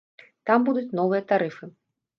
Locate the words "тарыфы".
1.35-1.75